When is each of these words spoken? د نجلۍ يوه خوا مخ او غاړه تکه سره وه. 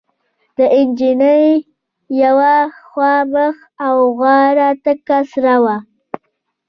د 0.57 0.59
نجلۍ 0.87 1.45
يوه 2.23 2.55
خوا 2.87 3.15
مخ 3.33 3.55
او 3.85 3.95
غاړه 4.19 4.69
تکه 4.83 5.19
سره 5.31 5.55
وه. 5.63 5.77